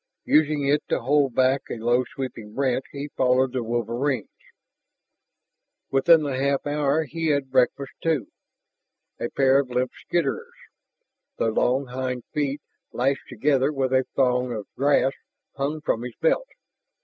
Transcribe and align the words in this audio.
Using 0.25 0.65
it 0.67 0.81
to 0.89 1.01
hold 1.01 1.35
back 1.35 1.61
a 1.69 1.75
low 1.77 2.03
sweeping 2.05 2.55
branch, 2.55 2.85
he 2.91 3.09
followed 3.15 3.53
the 3.53 3.61
wolverines. 3.63 4.29
Within 5.91 6.23
the 6.23 6.35
half 6.39 6.65
hour 6.65 7.03
he 7.03 7.27
had 7.27 7.51
breakfast, 7.51 7.91
too. 8.01 8.25
A 9.19 9.29
pair 9.29 9.59
of 9.59 9.69
limp 9.69 9.91
skitterers, 9.93 10.57
their 11.37 11.51
long 11.51 11.85
hind 11.85 12.23
feet 12.33 12.63
lashed 12.91 13.29
together 13.29 13.71
with 13.71 13.93
a 13.93 14.07
thong 14.15 14.51
of 14.51 14.65
grass, 14.75 15.13
hung 15.55 15.81
from 15.81 16.01
his 16.01 16.15
belt. 16.19 16.47